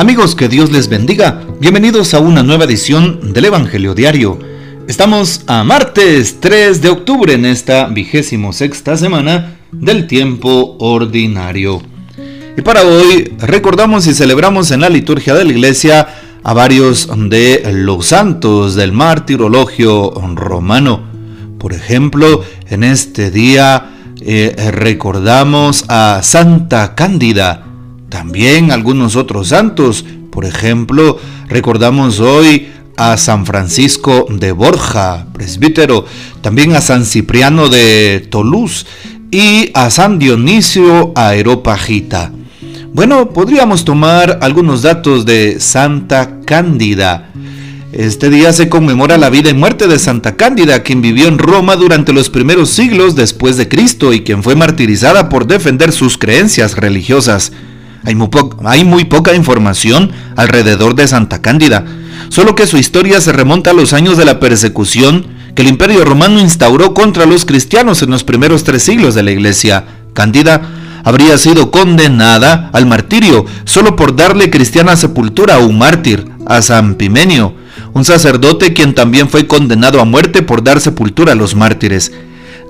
Amigos, 0.00 0.34
que 0.34 0.48
Dios 0.48 0.72
les 0.72 0.88
bendiga. 0.88 1.42
Bienvenidos 1.60 2.14
a 2.14 2.20
una 2.20 2.42
nueva 2.42 2.64
edición 2.64 3.34
del 3.34 3.44
Evangelio 3.44 3.94
Diario. 3.94 4.38
Estamos 4.88 5.42
a 5.46 5.62
martes 5.62 6.40
3 6.40 6.80
de 6.80 6.88
octubre 6.88 7.34
en 7.34 7.44
esta 7.44 7.84
vigésimo 7.84 8.54
sexta 8.54 8.96
semana 8.96 9.58
del 9.70 10.06
tiempo 10.06 10.78
ordinario. 10.80 11.82
Y 12.56 12.62
para 12.62 12.84
hoy 12.84 13.34
recordamos 13.40 14.06
y 14.06 14.14
celebramos 14.14 14.70
en 14.70 14.80
la 14.80 14.88
liturgia 14.88 15.34
de 15.34 15.44
la 15.44 15.50
iglesia 15.50 16.08
a 16.42 16.54
varios 16.54 17.06
de 17.28 17.70
los 17.70 18.06
santos 18.06 18.76
del 18.76 18.92
martirologio 18.92 20.12
romano. 20.34 21.02
Por 21.58 21.74
ejemplo, 21.74 22.42
en 22.70 22.84
este 22.84 23.30
día 23.30 24.14
eh, 24.22 24.70
recordamos 24.72 25.84
a 25.88 26.20
Santa 26.22 26.94
Cándida, 26.94 27.66
también 28.10 28.70
algunos 28.70 29.16
otros 29.16 29.48
santos. 29.48 30.04
Por 30.30 30.44
ejemplo, 30.44 31.18
recordamos 31.48 32.20
hoy 32.20 32.68
a 32.96 33.16
San 33.16 33.46
Francisco 33.46 34.26
de 34.28 34.52
Borja, 34.52 35.26
presbítero, 35.32 36.04
también 36.42 36.76
a 36.76 36.82
San 36.82 37.06
Cipriano 37.06 37.70
de 37.70 38.26
Toulouse 38.28 38.84
y 39.30 39.70
a 39.72 39.88
San 39.88 40.18
Dionisio 40.18 41.12
Aeropagita. 41.14 42.32
Bueno, 42.92 43.30
podríamos 43.30 43.84
tomar 43.84 44.40
algunos 44.42 44.82
datos 44.82 45.24
de 45.24 45.60
Santa 45.60 46.40
Cándida. 46.44 47.30
Este 47.92 48.30
día 48.30 48.52
se 48.52 48.68
conmemora 48.68 49.16
la 49.16 49.30
vida 49.30 49.50
y 49.50 49.54
muerte 49.54 49.88
de 49.88 49.98
Santa 49.98 50.36
Cándida, 50.36 50.82
quien 50.82 51.00
vivió 51.00 51.28
en 51.28 51.38
Roma 51.38 51.76
durante 51.76 52.12
los 52.12 52.28
primeros 52.30 52.70
siglos 52.70 53.16
después 53.16 53.56
de 53.56 53.68
Cristo 53.68 54.12
y 54.12 54.22
quien 54.22 54.42
fue 54.42 54.56
martirizada 54.56 55.28
por 55.28 55.46
defender 55.46 55.92
sus 55.92 56.18
creencias 56.18 56.76
religiosas. 56.76 57.52
Hay 58.04 58.14
muy, 58.84 59.04
poca 59.04 59.34
información 59.34 60.10
alrededor 60.36 60.94
de 60.94 61.06
Santa 61.06 61.42
Cándida, 61.42 61.84
solo 62.28 62.54
que 62.54 62.66
su 62.66 62.78
historia 62.78 63.20
se 63.20 63.32
remonta 63.32 63.70
a 63.70 63.74
los 63.74 63.92
años 63.92 64.16
de 64.16 64.24
la 64.24 64.40
persecución 64.40 65.26
que 65.54 65.62
el 65.62 65.68
Imperio 65.68 66.04
Romano 66.04 66.40
instauró 66.40 66.94
contra 66.94 67.26
los 67.26 67.44
cristianos 67.44 68.02
en 68.02 68.10
los 68.10 68.24
primeros 68.24 68.64
tres 68.64 68.82
siglos 68.82 69.14
de 69.14 69.22
la 69.22 69.32
Iglesia. 69.32 69.84
Cándida 70.14 70.62
habría 71.04 71.36
sido 71.38 71.70
condenada 71.70 72.70
al 72.72 72.86
martirio 72.86 73.44
solo 73.64 73.96
por 73.96 74.16
darle 74.16 74.50
cristiana 74.50 74.96
sepultura 74.96 75.56
a 75.56 75.58
un 75.58 75.78
mártir, 75.78 76.26
a 76.46 76.62
San 76.62 76.94
Pimenio, 76.94 77.54
un 77.92 78.04
sacerdote 78.04 78.72
quien 78.72 78.94
también 78.94 79.28
fue 79.28 79.46
condenado 79.46 80.00
a 80.00 80.04
muerte 80.04 80.42
por 80.42 80.62
dar 80.62 80.80
sepultura 80.80 81.32
a 81.32 81.36
los 81.36 81.54
mártires. 81.54 82.12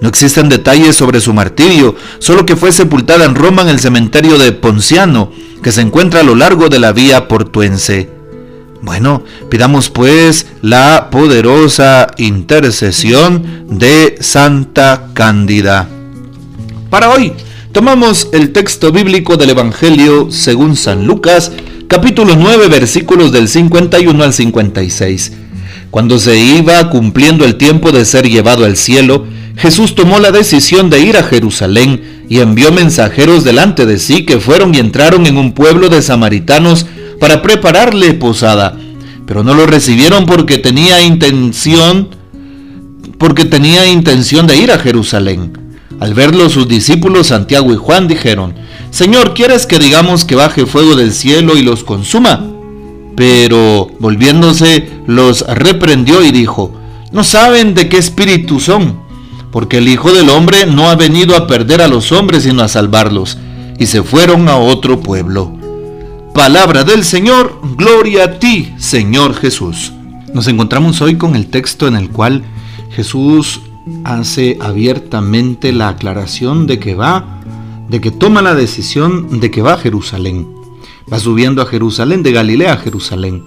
No 0.00 0.08
existen 0.08 0.48
detalles 0.48 0.96
sobre 0.96 1.20
su 1.20 1.34
martirio, 1.34 1.94
solo 2.18 2.46
que 2.46 2.56
fue 2.56 2.72
sepultada 2.72 3.24
en 3.26 3.34
Roma 3.34 3.62
en 3.62 3.68
el 3.68 3.80
cementerio 3.80 4.38
de 4.38 4.52
Ponciano, 4.52 5.30
que 5.62 5.72
se 5.72 5.82
encuentra 5.82 6.20
a 6.20 6.24
lo 6.24 6.34
largo 6.34 6.68
de 6.68 6.78
la 6.78 6.92
vía 6.92 7.28
portuense. 7.28 8.08
Bueno, 8.82 9.22
pidamos 9.50 9.90
pues 9.90 10.46
la 10.62 11.08
poderosa 11.10 12.06
intercesión 12.16 13.66
de 13.68 14.16
Santa 14.20 15.08
Cándida. 15.12 15.86
Para 16.88 17.10
hoy, 17.10 17.34
tomamos 17.72 18.28
el 18.32 18.52
texto 18.52 18.90
bíblico 18.90 19.36
del 19.36 19.50
Evangelio 19.50 20.30
según 20.30 20.76
San 20.76 21.06
Lucas, 21.06 21.52
capítulo 21.88 22.36
9, 22.36 22.68
versículos 22.68 23.32
del 23.32 23.48
51 23.48 24.24
al 24.24 24.32
56. 24.32 25.32
Cuando 25.90 26.18
se 26.18 26.38
iba 26.38 26.88
cumpliendo 26.88 27.44
el 27.44 27.56
tiempo 27.56 27.92
de 27.92 28.06
ser 28.06 28.30
llevado 28.30 28.64
al 28.64 28.78
cielo, 28.78 29.26
Jesús 29.60 29.94
tomó 29.94 30.18
la 30.18 30.32
decisión 30.32 30.88
de 30.88 31.00
ir 31.00 31.18
a 31.18 31.22
Jerusalén 31.22 32.24
y 32.30 32.40
envió 32.40 32.72
mensajeros 32.72 33.44
delante 33.44 33.84
de 33.84 33.98
sí 33.98 34.24
que 34.24 34.40
fueron 34.40 34.74
y 34.74 34.78
entraron 34.78 35.26
en 35.26 35.36
un 35.36 35.52
pueblo 35.52 35.90
de 35.90 36.00
samaritanos 36.00 36.86
para 37.20 37.42
prepararle 37.42 38.14
posada. 38.14 38.78
Pero 39.26 39.44
no 39.44 39.52
lo 39.52 39.66
recibieron 39.66 40.24
porque 40.24 40.56
tenía 40.56 41.02
intención 41.02 42.08
porque 43.18 43.44
tenía 43.44 43.86
intención 43.86 44.46
de 44.46 44.56
ir 44.56 44.72
a 44.72 44.78
Jerusalén. 44.78 45.52
Al 46.00 46.14
verlo 46.14 46.48
sus 46.48 46.66
discípulos 46.66 47.26
Santiago 47.26 47.70
y 47.74 47.76
Juan 47.76 48.08
dijeron, 48.08 48.54
Señor, 48.90 49.34
¿quieres 49.34 49.66
que 49.66 49.78
digamos 49.78 50.24
que 50.24 50.36
baje 50.36 50.64
fuego 50.64 50.96
del 50.96 51.12
cielo 51.12 51.58
y 51.58 51.62
los 51.62 51.84
consuma? 51.84 52.46
Pero 53.14 53.90
volviéndose 53.98 54.88
los 55.06 55.42
reprendió 55.46 56.24
y 56.24 56.30
dijo, 56.30 56.74
no 57.12 57.24
saben 57.24 57.74
de 57.74 57.90
qué 57.90 57.98
espíritu 57.98 58.58
son 58.58 59.09
porque 59.50 59.78
el 59.78 59.88
Hijo 59.88 60.12
del 60.12 60.30
Hombre 60.30 60.66
no 60.66 60.88
ha 60.90 60.94
venido 60.94 61.36
a 61.36 61.46
perder 61.46 61.82
a 61.82 61.88
los 61.88 62.12
hombres, 62.12 62.44
sino 62.44 62.62
a 62.62 62.68
salvarlos. 62.68 63.38
Y 63.78 63.86
se 63.86 64.02
fueron 64.02 64.48
a 64.48 64.56
otro 64.56 65.00
pueblo. 65.00 65.56
Palabra 66.34 66.84
del 66.84 67.04
Señor, 67.04 67.60
gloria 67.76 68.24
a 68.24 68.38
ti, 68.38 68.72
Señor 68.78 69.34
Jesús. 69.34 69.92
Nos 70.32 70.46
encontramos 70.46 71.00
hoy 71.00 71.16
con 71.16 71.34
el 71.34 71.48
texto 71.48 71.88
en 71.88 71.96
el 71.96 72.10
cual 72.10 72.44
Jesús 72.92 73.60
hace 74.04 74.56
abiertamente 74.60 75.72
la 75.72 75.88
aclaración 75.88 76.66
de 76.66 76.78
que 76.78 76.94
va, 76.94 77.40
de 77.88 78.00
que 78.00 78.12
toma 78.12 78.42
la 78.42 78.54
decisión 78.54 79.40
de 79.40 79.50
que 79.50 79.62
va 79.62 79.74
a 79.74 79.78
Jerusalén. 79.78 80.46
Va 81.12 81.18
subiendo 81.18 81.60
a 81.60 81.66
Jerusalén, 81.66 82.22
de 82.22 82.30
Galilea 82.30 82.74
a 82.74 82.76
Jerusalén. 82.76 83.42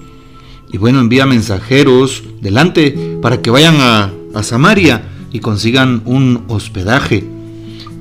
Y 0.74 0.78
bueno, 0.78 1.00
envía 1.00 1.25
mensajeros 1.25 2.24
delante 2.41 2.91
para 3.22 3.41
que 3.41 3.52
vayan 3.52 3.75
a, 3.80 4.12
a 4.34 4.44
Samaria 4.44 5.12
y 5.34 5.40
consigan 5.40 6.04
un 6.06 6.46
hospedaje. 6.48 7.26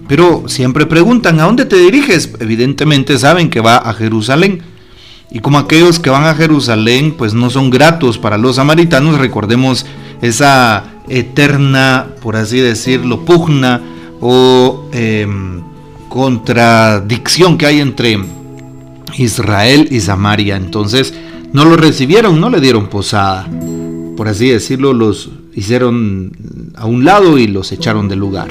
Pero 0.07 0.45
siempre 0.47 0.87
preguntan, 0.87 1.41
¿a 1.41 1.45
dónde 1.45 1.65
te 1.65 1.77
diriges? 1.77 2.31
Evidentemente 2.39 3.19
saben 3.19 3.49
que 3.51 3.61
va 3.61 3.79
a 3.79 3.95
Jerusalén. 3.95 4.63
Y 5.31 5.41
como 5.41 5.59
aquellos 5.59 5.99
que 5.99 6.11
van 6.11 6.27
a 6.27 6.35
Jerusalén 6.35 7.15
pues 7.17 7.33
no 7.33 7.49
son 7.49 7.71
gratos 7.71 8.19
para 8.19 8.37
los 8.37 8.57
samaritanos, 8.57 9.19
recordemos 9.19 9.87
esa 10.21 10.85
eterna, 11.09 12.09
por 12.21 12.37
así 12.37 12.61
decirlo, 12.61 13.25
pugna 13.25 13.81
o 14.21 14.89
em, 14.93 15.63
contradicción 16.11 17.57
que 17.57 17.67
hay 17.67 17.81
entre 17.81 18.21
Israel 19.17 19.89
y 19.91 20.01
Samaria. 20.01 20.57
Entonces 20.57 21.15
no 21.55 21.65
lo 21.65 21.77
recibieron, 21.77 22.39
no 22.39 22.51
le 22.51 22.61
dieron 22.61 22.89
posada. 22.89 23.49
Por 24.17 24.29
así 24.29 24.51
decirlo, 24.51 24.93
los 24.93 25.31
hicieron 25.55 26.33
a 26.75 26.87
un 26.87 27.05
lado 27.05 27.39
y 27.39 27.47
los 27.47 27.73
echaron 27.73 28.09
del 28.09 28.19
lugar. 28.19 28.49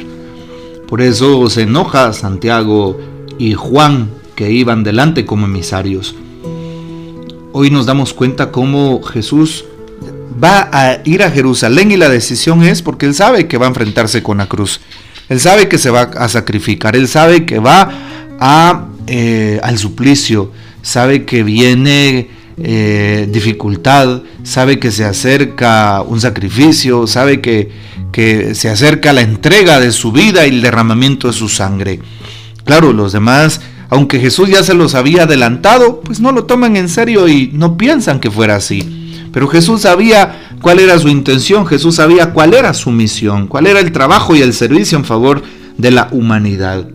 Por 0.87 1.01
eso 1.01 1.49
se 1.49 1.63
enoja 1.63 2.13
Santiago 2.13 2.99
y 3.37 3.53
Juan 3.53 4.09
que 4.35 4.51
iban 4.51 4.83
delante 4.83 5.25
como 5.25 5.45
emisarios. 5.45 6.15
Hoy 7.53 7.69
nos 7.69 7.85
damos 7.85 8.13
cuenta 8.13 8.51
cómo 8.51 9.01
Jesús 9.01 9.65
va 10.41 10.69
a 10.71 11.01
ir 11.03 11.23
a 11.23 11.31
Jerusalén 11.31 11.91
y 11.91 11.97
la 11.97 12.09
decisión 12.09 12.63
es 12.63 12.81
porque 12.81 13.05
él 13.05 13.13
sabe 13.13 13.47
que 13.47 13.57
va 13.57 13.65
a 13.65 13.69
enfrentarse 13.69 14.23
con 14.23 14.37
la 14.37 14.47
cruz. 14.47 14.81
Él 15.29 15.39
sabe 15.39 15.67
que 15.67 15.77
se 15.77 15.89
va 15.89 16.01
a 16.01 16.27
sacrificar, 16.27 16.95
él 16.95 17.07
sabe 17.07 17.45
que 17.45 17.59
va 17.59 17.89
a, 18.39 18.87
eh, 19.07 19.59
al 19.63 19.77
suplicio, 19.77 20.51
sabe 20.81 21.25
que 21.25 21.43
viene 21.43 22.29
eh, 22.57 23.27
dificultad, 23.31 24.21
sabe 24.43 24.79
que 24.79 24.91
se 24.91 25.05
acerca 25.05 26.01
un 26.01 26.19
sacrificio, 26.19 27.07
sabe 27.07 27.41
que, 27.41 27.69
que 28.11 28.55
se 28.55 28.69
acerca 28.69 29.13
la 29.13 29.21
entrega 29.21 29.79
de 29.79 29.91
su 29.91 30.11
vida 30.11 30.45
y 30.45 30.49
el 30.49 30.61
derramamiento 30.61 31.27
de 31.27 31.33
su 31.33 31.49
sangre. 31.49 31.99
Claro, 32.65 32.93
los 32.93 33.13
demás, 33.13 33.61
aunque 33.89 34.19
Jesús 34.19 34.49
ya 34.49 34.63
se 34.63 34.73
los 34.73 34.95
había 34.95 35.23
adelantado, 35.23 36.01
pues 36.01 36.19
no 36.19 36.31
lo 36.31 36.45
toman 36.45 36.75
en 36.77 36.89
serio 36.89 37.27
y 37.27 37.51
no 37.53 37.77
piensan 37.77 38.19
que 38.19 38.31
fuera 38.31 38.55
así. 38.55 39.27
Pero 39.33 39.47
Jesús 39.47 39.81
sabía 39.81 40.49
cuál 40.61 40.79
era 40.79 40.99
su 40.99 41.07
intención, 41.07 41.65
Jesús 41.65 41.95
sabía 41.95 42.33
cuál 42.33 42.53
era 42.53 42.73
su 42.73 42.91
misión, 42.91 43.47
cuál 43.47 43.67
era 43.67 43.79
el 43.79 43.91
trabajo 43.91 44.35
y 44.35 44.41
el 44.41 44.53
servicio 44.53 44.97
en 44.97 45.05
favor 45.05 45.41
de 45.77 45.91
la 45.91 46.09
humanidad. 46.11 46.85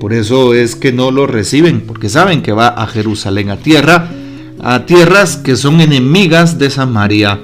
Por 0.00 0.12
eso 0.12 0.54
es 0.54 0.76
que 0.76 0.92
no 0.92 1.10
lo 1.10 1.26
reciben, 1.26 1.80
porque 1.80 2.08
saben 2.08 2.42
que 2.42 2.52
va 2.52 2.68
a 2.68 2.86
Jerusalén 2.86 3.50
a 3.50 3.56
tierra 3.56 4.10
a 4.62 4.86
tierras 4.86 5.36
que 5.36 5.56
son 5.56 5.80
enemigas 5.80 6.58
de 6.58 6.70
Samaria. 6.70 7.38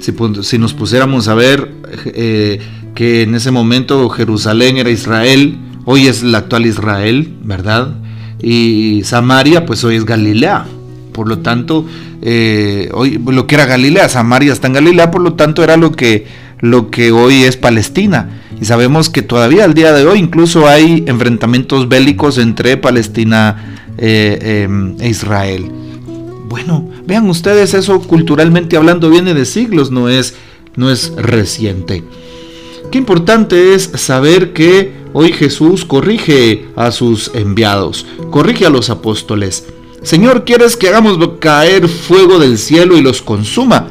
Si, 0.00 0.14
si 0.42 0.58
nos 0.58 0.72
pusiéramos 0.72 1.28
a 1.28 1.34
ver 1.34 1.70
eh, 2.06 2.60
que 2.94 3.22
en 3.22 3.34
ese 3.34 3.50
momento 3.50 4.08
Jerusalén 4.08 4.76
era 4.76 4.90
Israel, 4.90 5.58
hoy 5.84 6.06
es 6.06 6.22
la 6.22 6.38
actual 6.38 6.66
Israel, 6.66 7.34
¿verdad? 7.42 7.94
Y 8.42 9.02
Samaria, 9.04 9.66
pues 9.66 9.84
hoy 9.84 9.96
es 9.96 10.04
Galilea. 10.04 10.66
Por 11.12 11.28
lo 11.28 11.40
tanto, 11.40 11.84
eh, 12.22 12.88
hoy 12.92 13.20
lo 13.24 13.46
que 13.46 13.56
era 13.56 13.66
Galilea, 13.66 14.08
Samaria 14.08 14.52
está 14.52 14.68
en 14.68 14.74
Galilea, 14.74 15.10
por 15.10 15.20
lo 15.20 15.34
tanto 15.34 15.62
era 15.62 15.76
lo 15.76 15.92
que, 15.92 16.26
lo 16.60 16.90
que 16.90 17.12
hoy 17.12 17.42
es 17.42 17.56
Palestina. 17.56 18.40
Y 18.60 18.64
sabemos 18.64 19.10
que 19.10 19.22
todavía 19.22 19.64
al 19.64 19.74
día 19.74 19.92
de 19.92 20.06
hoy 20.06 20.18
incluso 20.18 20.68
hay 20.68 21.04
enfrentamientos 21.06 21.88
bélicos 21.88 22.38
entre 22.38 22.76
Palestina 22.76 23.76
eh, 23.98 24.64
em, 24.64 24.96
e 25.00 25.08
Israel. 25.08 25.70
Bueno, 26.50 26.88
vean 27.06 27.30
ustedes, 27.30 27.74
eso 27.74 28.00
culturalmente 28.00 28.76
hablando 28.76 29.08
viene 29.08 29.34
de 29.34 29.44
siglos, 29.44 29.92
no 29.92 30.08
es, 30.08 30.34
no 30.74 30.90
es 30.90 31.12
reciente. 31.14 32.02
Qué 32.90 32.98
importante 32.98 33.72
es 33.74 33.84
saber 33.94 34.52
que 34.52 34.92
hoy 35.12 35.32
Jesús 35.32 35.84
corrige 35.84 36.66
a 36.74 36.90
sus 36.90 37.30
enviados, 37.34 38.04
corrige 38.32 38.66
a 38.66 38.70
los 38.70 38.90
apóstoles. 38.90 39.64
Señor, 40.02 40.44
¿quieres 40.44 40.76
que 40.76 40.88
hagamos 40.88 41.20
caer 41.38 41.88
fuego 41.88 42.40
del 42.40 42.58
cielo 42.58 42.96
y 42.96 43.00
los 43.00 43.22
consuma? 43.22 43.86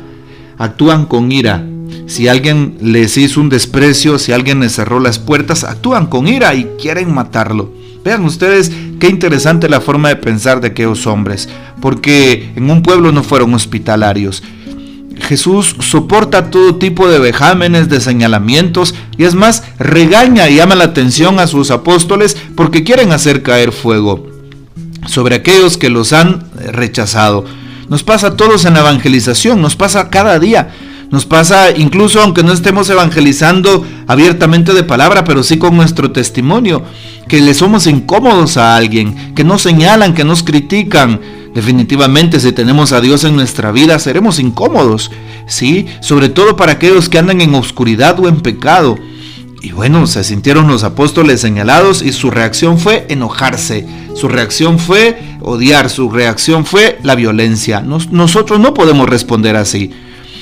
Actúan 0.57 1.05
con 1.05 1.31
ira. 1.31 1.65
Si 2.07 2.27
alguien 2.27 2.77
les 2.81 3.15
hizo 3.15 3.39
un 3.39 3.47
desprecio, 3.47 4.19
si 4.19 4.33
alguien 4.33 4.59
les 4.59 4.73
cerró 4.73 4.99
las 4.99 5.17
puertas, 5.17 5.63
actúan 5.63 6.07
con 6.07 6.27
ira 6.27 6.53
y 6.55 6.65
quieren 6.77 7.13
matarlo. 7.13 7.71
Vean 8.03 8.25
ustedes 8.25 8.69
qué 8.99 9.07
interesante 9.07 9.69
la 9.69 9.81
forma 9.81 10.09
de 10.09 10.17
pensar 10.17 10.61
de 10.61 10.67
aquellos 10.67 11.07
hombres, 11.07 11.49
porque 11.81 12.51
en 12.55 12.69
un 12.69 12.83
pueblo 12.83 13.11
no 13.11 13.23
fueron 13.23 13.53
hospitalarios. 13.53 14.43
Jesús 15.21 15.75
soporta 15.79 16.49
todo 16.49 16.75
tipo 16.75 17.09
de 17.09 17.19
vejámenes, 17.19 17.89
de 17.89 17.99
señalamientos 17.99 18.95
y 19.17 19.25
es 19.25 19.35
más, 19.35 19.63
regaña 19.77 20.49
y 20.49 20.55
llama 20.55 20.75
la 20.75 20.85
atención 20.85 21.39
a 21.39 21.47
sus 21.47 21.71
apóstoles 21.71 22.37
porque 22.55 22.83
quieren 22.83 23.11
hacer 23.11 23.43
caer 23.43 23.71
fuego 23.71 24.27
sobre 25.07 25.35
aquellos 25.35 25.77
que 25.77 25.89
los 25.89 26.13
han 26.13 26.49
rechazado. 26.71 27.45
Nos 27.89 28.03
pasa 28.03 28.27
a 28.27 28.37
todos 28.37 28.65
en 28.65 28.75
la 28.75 28.81
evangelización, 28.81 29.61
nos 29.61 29.75
pasa 29.75 30.09
cada 30.09 30.39
día. 30.39 30.69
Nos 31.11 31.25
pasa 31.25 31.71
incluso 31.75 32.21
aunque 32.21 32.43
no 32.43 32.53
estemos 32.53 32.89
evangelizando 32.89 33.85
abiertamente 34.07 34.73
de 34.73 34.83
palabra, 34.83 35.23
pero 35.23 35.41
sí 35.41 35.57
con 35.57 35.75
nuestro 35.75 36.11
testimonio, 36.11 36.83
que 37.27 37.41
le 37.41 37.53
somos 37.53 37.87
incómodos 37.87 38.57
a 38.57 38.75
alguien, 38.75 39.33
que 39.33 39.43
nos 39.43 39.63
señalan, 39.63 40.13
que 40.13 40.23
nos 40.23 40.43
critican. 40.43 41.19
Definitivamente 41.55 42.39
si 42.39 42.51
tenemos 42.51 42.91
a 42.91 43.01
Dios 43.01 43.23
en 43.23 43.35
nuestra 43.35 43.71
vida 43.71 43.97
seremos 43.97 44.39
incómodos, 44.39 45.09
¿sí? 45.47 45.87
Sobre 45.99 46.29
todo 46.29 46.55
para 46.55 46.73
aquellos 46.73 47.09
que 47.09 47.17
andan 47.17 47.41
en 47.41 47.55
oscuridad 47.55 48.19
o 48.19 48.27
en 48.27 48.41
pecado. 48.41 48.95
Y 49.61 49.71
bueno, 49.71 50.05
se 50.05 50.23
sintieron 50.23 50.67
los 50.67 50.83
apóstoles 50.83 51.41
señalados 51.41 52.03
y 52.03 52.13
su 52.13 52.29
reacción 52.29 52.77
fue 52.77 53.07
enojarse, 53.09 53.85
su 54.15 54.27
reacción 54.27 54.79
fue 54.79 55.19
odiar, 55.41 55.89
su 55.89 56.09
reacción 56.09 56.65
fue 56.65 56.99
la 57.03 57.15
violencia. 57.15 57.81
nosotros 57.81 58.59
no 58.59 58.73
podemos 58.75 59.09
responder 59.09 59.55
así. 59.55 59.91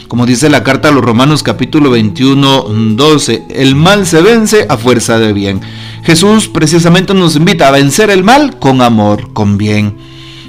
Como 0.07 0.25
dice 0.25 0.49
la 0.49 0.63
carta 0.63 0.87
a 0.87 0.91
los 0.91 1.03
Romanos 1.03 1.43
capítulo 1.43 1.89
21, 1.89 2.67
12, 2.95 3.43
el 3.49 3.75
mal 3.75 4.05
se 4.07 4.21
vence 4.21 4.65
a 4.69 4.77
fuerza 4.77 5.19
de 5.19 5.33
bien. 5.33 5.59
Jesús 6.03 6.47
precisamente 6.47 7.13
nos 7.13 7.35
invita 7.35 7.67
a 7.67 7.71
vencer 7.71 8.09
el 8.09 8.23
mal 8.23 8.57
con 8.57 8.81
amor, 8.81 9.33
con 9.33 9.57
bien. 9.57 9.97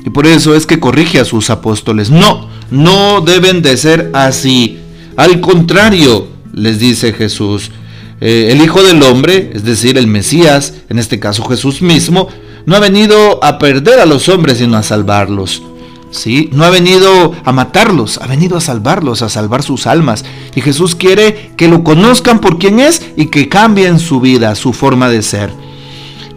Y 0.06 0.10
por 0.10 0.28
eso 0.28 0.54
es 0.54 0.64
que 0.64 0.78
corrige 0.78 1.18
a 1.18 1.24
sus 1.24 1.50
apóstoles. 1.50 2.08
No, 2.08 2.48
no 2.70 3.20
deben 3.20 3.60
de 3.60 3.76
ser 3.76 4.10
así. 4.14 4.78
Al 5.16 5.40
contrario, 5.40 6.28
les 6.52 6.78
dice 6.78 7.12
Jesús, 7.12 7.72
eh, 8.20 8.50
el 8.52 8.62
Hijo 8.62 8.84
del 8.84 9.02
Hombre, 9.02 9.50
es 9.54 9.64
decir, 9.64 9.98
el 9.98 10.06
Mesías, 10.06 10.74
en 10.88 11.00
este 11.00 11.18
caso 11.18 11.44
Jesús 11.44 11.82
mismo, 11.82 12.28
no 12.64 12.76
ha 12.76 12.80
venido 12.80 13.42
a 13.42 13.58
perder 13.58 13.98
a 13.98 14.06
los 14.06 14.28
hombres, 14.28 14.58
sino 14.58 14.76
a 14.76 14.84
salvarlos. 14.84 15.62
¿Sí? 16.10 16.48
No 16.52 16.64
ha 16.64 16.70
venido 16.70 17.32
a 17.44 17.52
matarlos, 17.52 18.18
ha 18.18 18.26
venido 18.26 18.56
a 18.56 18.60
salvarlos, 18.60 19.22
a 19.22 19.28
salvar 19.28 19.62
sus 19.62 19.86
almas. 19.86 20.24
Y 20.54 20.60
Jesús 20.60 20.94
quiere 20.94 21.52
que 21.56 21.68
lo 21.68 21.84
conozcan 21.84 22.40
por 22.40 22.58
quien 22.58 22.80
es 22.80 23.02
y 23.16 23.26
que 23.26 23.48
cambien 23.48 23.98
su 23.98 24.20
vida, 24.20 24.54
su 24.54 24.72
forma 24.72 25.08
de 25.08 25.22
ser. 25.22 25.67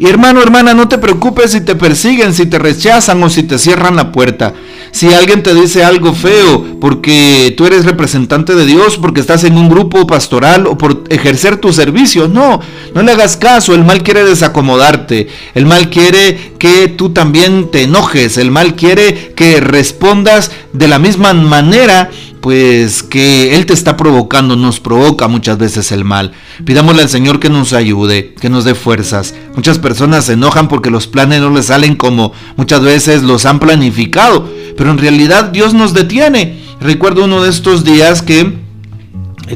Y 0.02 0.08
hermano, 0.08 0.42
hermana, 0.42 0.74
no 0.74 0.88
te 0.88 0.98
preocupes 0.98 1.52
si 1.52 1.62
te 1.62 1.76
persiguen, 1.76 2.34
si 2.34 2.48
te 2.48 2.58
rechazan 2.58 3.22
o 3.22 3.30
si 3.30 3.44
te 3.44 3.60
cierran 3.60 3.96
la 3.96 4.12
puerta. 4.12 4.56
Si 4.90 5.14
alguien 5.14 5.44
te 5.44 5.54
dice 5.54 5.84
algo 5.84 6.16
feo 6.16 6.80
porque 6.82 7.54
tú 7.56 7.68
eres 7.68 7.86
representante 7.86 8.56
de 8.56 8.66
Dios, 8.66 8.98
porque 8.98 9.22
estás 9.22 9.44
en 9.44 9.58
un 9.58 9.70
grupo 9.70 10.08
pastoral 10.08 10.66
o 10.66 10.76
por 10.76 11.04
ejercer 11.10 11.58
tu 11.58 11.72
servicio, 11.72 12.28
no, 12.28 12.62
no 12.96 13.04
le 13.04 13.12
hagas 13.12 13.38
caso. 13.38 13.76
El 13.76 13.86
mal 13.86 14.02
quiere 14.02 14.24
desacomodarte. 14.24 15.28
El 15.54 15.68
mal 15.68 15.92
quiere 15.92 16.54
que 16.58 16.88
tú 16.88 17.12
también 17.12 17.70
te 17.70 17.84
enojes. 17.84 18.40
El 18.40 18.50
mal 18.50 18.74
quiere 18.74 19.34
que 19.36 19.62
respondas 19.62 20.50
de 20.74 20.88
la 20.88 20.98
misma 20.98 21.36
manera 21.36 22.10
pues 22.42 23.04
que 23.04 23.56
Él 23.56 23.68
te 23.68 23.74
está 23.74 23.96
provocando, 23.96 24.56
nos 24.56 24.80
provoca 24.80 25.28
muchas 25.28 25.60
veces 25.60 25.92
el 25.92 26.04
mal. 26.04 26.32
Pidámosle 26.66 27.04
al 27.04 27.10
Señor 27.10 27.40
que 27.40 27.50
nos 27.50 27.72
ayude, 27.72 28.34
que 28.34 28.50
nos 28.50 28.66
dé 28.66 28.74
fuerzas. 28.74 29.36
Muchas 29.56 29.78
personas 29.78 29.91
se 29.96 30.34
enojan 30.34 30.68
porque 30.68 30.90
los 30.90 31.08
planes 31.08 31.42
no 31.42 31.50
les 31.50 31.68
salen 31.68 31.96
como 31.96 32.34
muchas 32.58 32.82
veces 32.82 33.24
los 33.24 33.46
han 33.46 33.60
planificado, 33.60 34.48
pero 34.78 34.92
en 34.92 34.98
realidad 34.98 35.46
Dios 35.46 35.74
nos 35.74 35.94
detiene. 35.94 36.60
Recuerdo 36.80 37.26
uno 37.26 37.44
de 37.44 37.50
estos 37.50 37.84
días 37.84 38.22
que 38.22 38.58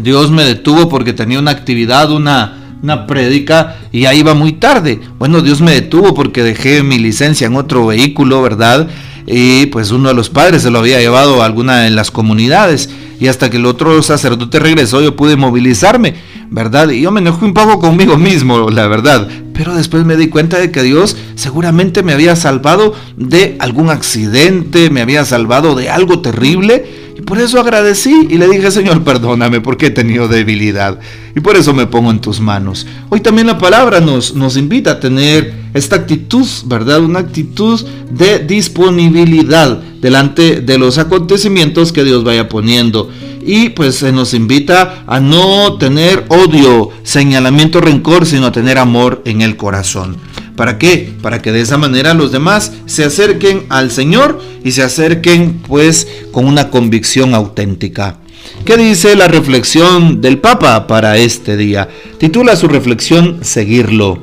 Dios 0.02 0.32
me 0.32 0.44
detuvo 0.44 0.90
porque 0.90 1.14
tenía 1.14 1.40
una 1.40 1.52
actividad, 1.52 2.12
una, 2.12 2.78
una 2.84 3.08
prédica 3.08 3.78
y 3.92 4.02
ya 4.02 4.14
iba 4.14 4.34
muy 4.34 4.54
tarde. 4.54 5.00
Bueno, 5.18 5.42
Dios 5.42 5.62
me 5.62 5.72
detuvo 5.72 6.14
porque 6.14 6.44
dejé 6.44 6.84
mi 6.84 7.00
licencia 7.00 7.48
en 7.48 7.56
otro 7.56 7.88
vehículo, 7.88 8.42
¿verdad? 8.42 8.88
y 9.28 9.68
pues 9.68 9.92
uno 9.92 10.10
de 10.10 10.16
los 10.16 10.30
padres 10.30 10.62
se 10.62 10.70
lo 10.70 10.80
había 10.80 11.00
llevado 11.00 11.42
a 11.42 11.46
alguna 11.46 11.82
de 11.82 11.90
las 11.90 12.12
comunidades 12.12 12.90
y 13.20 13.28
hasta 13.28 13.50
que 13.50 13.58
el 13.58 13.66
otro 13.66 14.02
sacerdote 14.04 14.60
regresó 14.60 15.02
yo 15.02 15.16
pude 15.16 15.36
movilizarme, 15.36 16.16
¿verdad? 16.50 16.90
Y 16.90 17.02
yo 17.02 17.12
me 17.12 17.22
enojé 17.22 17.46
un 17.46 17.54
poco 17.54 17.80
conmigo 17.80 18.18
mismo, 18.18 18.70
la 18.70 18.88
verdad, 18.88 19.28
pero 19.56 19.74
después 19.74 20.06
me 20.06 20.18
di 20.18 20.28
cuenta 20.28 20.60
de 20.60 20.70
que 20.70 20.84
Dios 20.84 21.16
seguramente 21.36 22.04
me 22.04 22.14
había 22.14 22.36
salvado 22.36 22.94
de 23.16 23.56
algún 23.60 23.90
accidente, 23.90 24.90
me 24.90 25.02
había 25.02 25.24
salvado 25.26 25.76
de 25.76 25.90
algo 25.90 26.20
terrible 26.20 27.05
y 27.18 27.22
por 27.22 27.40
eso 27.40 27.60
agradecí 27.60 28.28
y 28.30 28.38
le 28.38 28.50
dije, 28.50 28.70
Señor, 28.72 29.04
perdóname 29.04 29.62
porque 29.62 29.88
he 29.88 29.92
tenido 29.92 30.28
debilidad. 30.28 31.00
Y 31.34 31.40
por 31.40 31.56
eso 31.56 31.74
me 31.74 31.88
pongo 31.88 32.12
en 32.12 32.20
tus 32.20 32.42
manos. 32.42 32.86
Hoy 33.10 33.22
también 33.22 33.48
la 33.48 33.58
palabra 33.58 34.02
nos, 34.02 34.36
nos 34.36 34.58
invita 34.58 34.92
a 34.92 35.00
tener 35.00 35.54
esta 35.74 35.96
actitud, 35.96 36.46
¿verdad? 36.66 37.02
Una 37.02 37.20
actitud 37.20 37.82
de 38.12 38.40
disponibilidad 38.40 39.78
delante 40.02 40.60
de 40.60 40.78
los 40.78 40.98
acontecimientos 40.98 41.94
que 41.94 42.04
Dios 42.04 42.26
vaya 42.26 42.50
poniendo. 42.50 43.10
Y 43.46 43.70
pues 43.70 43.96
se 43.96 44.12
nos 44.12 44.34
invita 44.34 45.04
a 45.08 45.20
no 45.22 45.78
tener 45.78 46.26
odio, 46.30 46.90
señalamiento, 47.04 47.80
rencor, 47.80 48.26
sino 48.26 48.48
a 48.48 48.52
tener 48.52 48.78
amor 48.78 49.22
en 49.26 49.42
el 49.42 49.56
corazón. 49.56 50.18
¿Para 50.56 50.78
qué? 50.78 51.14
Para 51.22 51.42
que 51.42 51.52
de 51.52 51.62
esa 51.62 51.78
manera 51.78 52.14
los 52.14 52.32
demás 52.32 52.72
se 52.86 53.04
acerquen 53.04 53.66
al 53.70 53.92
Señor 53.92 54.42
y 54.64 54.72
se 54.72 54.84
acerquen 54.84 55.60
pues 55.68 56.08
con 56.32 56.46
una 56.46 56.70
convicción 56.70 57.34
auténtica. 57.34 58.20
¿Qué 58.64 58.78
dice 58.78 59.16
la 59.16 59.28
reflexión 59.28 60.22
del 60.22 60.40
Papa 60.40 60.88
para 60.88 61.18
este 61.18 61.58
día? 61.58 61.90
Titula 62.18 62.56
su 62.56 62.68
reflexión 62.68 63.40
Seguirlo. 63.44 64.18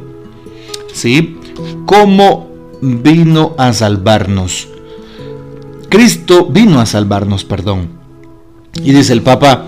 ¿Sí? 0.93 1.37
¿Cómo 1.87 2.50
vino 2.80 3.54
a 3.59 3.73
salvarnos? 3.73 4.68
Cristo 5.88 6.47
vino 6.47 6.80
a 6.80 6.87
salvarnos, 6.87 7.45
perdón. 7.45 7.88
Y 8.83 8.92
dice 8.92 9.12
el 9.12 9.23
Papa, 9.23 9.66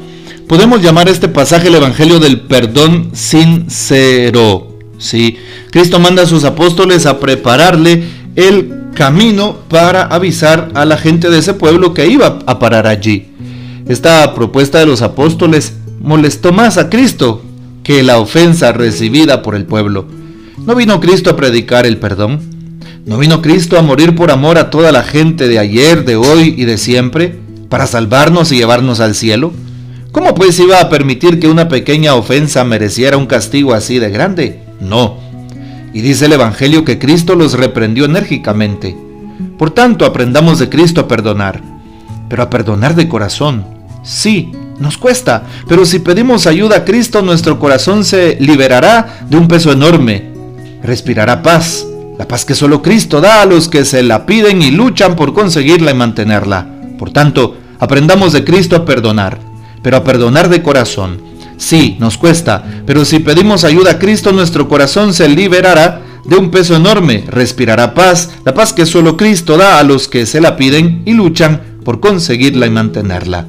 podemos 0.48 0.82
llamar 0.82 1.08
este 1.08 1.28
pasaje 1.28 1.68
el 1.68 1.74
Evangelio 1.74 2.18
del 2.18 2.40
perdón 2.40 3.10
sincero. 3.12 4.73
¿Sí? 5.04 5.36
Cristo 5.70 6.00
manda 6.00 6.22
a 6.22 6.26
sus 6.26 6.44
apóstoles 6.44 7.06
a 7.06 7.20
prepararle 7.20 8.04
el 8.34 8.84
camino 8.94 9.58
para 9.68 10.02
avisar 10.02 10.70
a 10.74 10.84
la 10.84 10.96
gente 10.96 11.30
de 11.30 11.38
ese 11.38 11.54
pueblo 11.54 11.94
que 11.94 12.06
iba 12.06 12.38
a 12.46 12.58
parar 12.58 12.86
allí. 12.86 13.28
Esta 13.88 14.34
propuesta 14.34 14.78
de 14.78 14.86
los 14.86 15.02
apóstoles 15.02 15.74
molestó 16.00 16.52
más 16.52 16.78
a 16.78 16.88
Cristo 16.88 17.42
que 17.82 18.02
la 18.02 18.18
ofensa 18.18 18.72
recibida 18.72 19.42
por 19.42 19.54
el 19.54 19.66
pueblo. 19.66 20.06
¿No 20.58 20.74
vino 20.74 21.00
Cristo 21.00 21.30
a 21.30 21.36
predicar 21.36 21.84
el 21.86 21.98
perdón? 21.98 22.40
¿No 23.04 23.18
vino 23.18 23.42
Cristo 23.42 23.78
a 23.78 23.82
morir 23.82 24.14
por 24.14 24.30
amor 24.30 24.56
a 24.56 24.70
toda 24.70 24.90
la 24.90 25.02
gente 25.02 25.46
de 25.48 25.58
ayer, 25.58 26.06
de 26.06 26.16
hoy 26.16 26.54
y 26.56 26.64
de 26.64 26.78
siempre, 26.78 27.38
para 27.68 27.86
salvarnos 27.86 28.50
y 28.52 28.56
llevarnos 28.56 29.00
al 29.00 29.14
cielo? 29.14 29.52
¿Cómo 30.12 30.34
pues 30.34 30.58
iba 30.60 30.80
a 30.80 30.88
permitir 30.88 31.40
que 31.40 31.48
una 31.48 31.68
pequeña 31.68 32.14
ofensa 32.14 32.64
mereciera 32.64 33.18
un 33.18 33.26
castigo 33.26 33.74
así 33.74 33.98
de 33.98 34.10
grande? 34.10 34.63
No. 34.84 35.16
Y 35.92 36.00
dice 36.00 36.26
el 36.26 36.32
Evangelio 36.32 36.84
que 36.84 36.98
Cristo 36.98 37.34
los 37.34 37.54
reprendió 37.54 38.04
enérgicamente. 38.04 38.96
Por 39.58 39.70
tanto, 39.70 40.04
aprendamos 40.04 40.58
de 40.58 40.68
Cristo 40.68 41.02
a 41.02 41.08
perdonar, 41.08 41.62
pero 42.28 42.42
a 42.42 42.50
perdonar 42.50 42.94
de 42.94 43.08
corazón. 43.08 43.64
Sí, 44.02 44.52
nos 44.78 44.98
cuesta, 44.98 45.44
pero 45.68 45.86
si 45.86 46.00
pedimos 46.00 46.46
ayuda 46.46 46.78
a 46.78 46.84
Cristo, 46.84 47.22
nuestro 47.22 47.58
corazón 47.58 48.04
se 48.04 48.36
liberará 48.40 49.20
de 49.28 49.36
un 49.36 49.48
peso 49.48 49.72
enorme. 49.72 50.32
Respirará 50.82 51.42
paz, 51.42 51.86
la 52.18 52.28
paz 52.28 52.44
que 52.44 52.54
solo 52.54 52.82
Cristo 52.82 53.20
da 53.20 53.40
a 53.40 53.46
los 53.46 53.68
que 53.68 53.84
se 53.84 54.02
la 54.02 54.26
piden 54.26 54.62
y 54.62 54.70
luchan 54.70 55.16
por 55.16 55.32
conseguirla 55.32 55.92
y 55.92 55.94
mantenerla. 55.94 56.66
Por 56.98 57.10
tanto, 57.10 57.56
aprendamos 57.78 58.32
de 58.32 58.44
Cristo 58.44 58.76
a 58.76 58.84
perdonar, 58.84 59.38
pero 59.82 59.96
a 59.96 60.04
perdonar 60.04 60.48
de 60.48 60.62
corazón 60.62 61.33
Sí, 61.56 61.96
nos 62.00 62.18
cuesta, 62.18 62.82
pero 62.86 63.04
si 63.04 63.20
pedimos 63.20 63.64
ayuda 63.64 63.92
a 63.92 63.98
Cristo, 63.98 64.32
nuestro 64.32 64.68
corazón 64.68 65.14
se 65.14 65.28
liberará 65.28 66.02
de 66.24 66.36
un 66.36 66.50
peso 66.50 66.74
enorme, 66.74 67.24
respirará 67.28 67.94
paz, 67.94 68.30
la 68.44 68.54
paz 68.54 68.72
que 68.72 68.86
solo 68.86 69.16
Cristo 69.16 69.56
da 69.56 69.78
a 69.78 69.84
los 69.84 70.08
que 70.08 70.26
se 70.26 70.40
la 70.40 70.56
piden 70.56 71.02
y 71.04 71.12
luchan 71.12 71.78
por 71.84 72.00
conseguirla 72.00 72.66
y 72.66 72.70
mantenerla. 72.70 73.46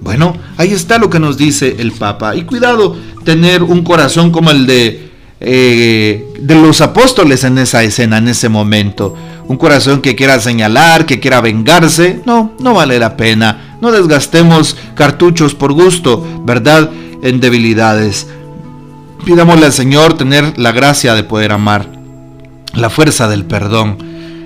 Bueno, 0.00 0.36
ahí 0.56 0.72
está 0.72 0.98
lo 0.98 1.10
que 1.10 1.18
nos 1.18 1.36
dice 1.36 1.76
el 1.78 1.90
Papa. 1.90 2.36
Y 2.36 2.42
cuidado, 2.42 2.96
tener 3.24 3.64
un 3.64 3.82
corazón 3.82 4.30
como 4.30 4.52
el 4.52 4.64
de 4.64 5.08
eh, 5.40 6.34
de 6.40 6.54
los 6.56 6.80
apóstoles 6.80 7.44
en 7.44 7.58
esa 7.58 7.84
escena, 7.84 8.18
en 8.18 8.28
ese 8.28 8.48
momento. 8.48 9.14
Un 9.46 9.56
corazón 9.56 10.00
que 10.00 10.16
quiera 10.16 10.40
señalar, 10.40 11.06
que 11.06 11.20
quiera 11.20 11.40
vengarse, 11.40 12.20
no, 12.26 12.54
no 12.58 12.74
vale 12.74 12.98
la 12.98 13.16
pena. 13.16 13.76
No 13.80 13.92
desgastemos 13.92 14.76
cartuchos 14.94 15.54
por 15.54 15.72
gusto, 15.72 16.42
¿verdad? 16.44 16.90
En 17.22 17.40
debilidades. 17.40 18.26
Pidámosle 19.24 19.66
al 19.66 19.72
Señor 19.72 20.14
tener 20.16 20.58
la 20.58 20.72
gracia 20.72 21.14
de 21.14 21.24
poder 21.24 21.52
amar, 21.52 21.90
la 22.74 22.90
fuerza 22.90 23.28
del 23.28 23.44
perdón. 23.44 23.98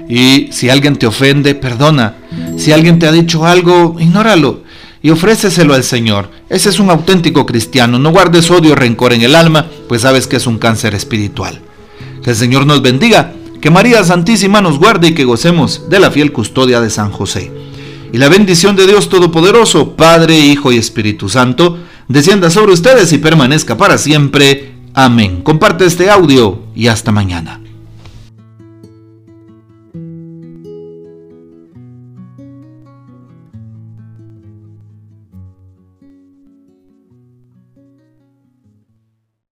Y 0.09 0.49
si 0.52 0.71
alguien 0.71 0.97
te 0.97 1.07
ofende, 1.07 1.55
perdona. 1.55 2.17
Si 2.57 2.73
alguien 2.73 2.99
te 2.99 3.07
ha 3.07 3.12
dicho 3.12 3.47
algo, 3.47 3.97
ignóralo 3.99 4.62
y 5.02 5.11
ofréceselo 5.11 5.75
al 5.75 5.85
Señor. 5.85 6.31
Ese 6.49 6.69
es 6.69 6.79
un 6.79 6.91
auténtico 6.91 7.45
cristiano. 7.45 7.99
No 7.99 8.11
guardes 8.11 8.50
odio 8.50 8.73
o 8.73 8.76
rencor 8.76 9.12
en 9.12 9.23
el 9.23 9.35
alma, 9.35 9.67
pues 9.88 10.02
sabes 10.02 10.26
que 10.26 10.37
es 10.37 10.47
un 10.47 10.59
cáncer 10.59 10.95
espiritual. 10.95 11.61
Que 12.23 12.31
el 12.31 12.37
Señor 12.37 12.67
nos 12.67 12.83
bendiga, 12.83 13.33
que 13.61 13.71
María 13.71 14.05
Santísima 14.05 14.61
nos 14.61 14.79
guarde 14.79 15.09
y 15.09 15.14
que 15.14 15.25
gocemos 15.25 15.91
de 15.91 15.99
la 15.99 16.11
fiel 16.11 16.33
custodia 16.33 16.81
de 16.81 16.91
San 16.91 17.11
José. 17.11 17.50
Y 18.12 18.19
la 18.19 18.29
bendición 18.29 18.76
de 18.76 18.87
Dios 18.87 19.09
Todopoderoso, 19.09 19.97
Padre, 19.97 20.38
Hijo 20.38 20.71
y 20.71 20.76
Espíritu 20.76 21.29
Santo, 21.29 21.79
descienda 22.09 22.50
sobre 22.50 22.73
ustedes 22.73 23.12
y 23.12 23.18
permanezca 23.18 23.76
para 23.76 23.99
siempre. 23.99 24.75
Amén. 24.94 25.42
Comparte 25.42 25.87
este 25.87 26.11
audio 26.11 26.64
y 26.75 26.88
hasta 26.88 27.12
mañana. 27.12 27.62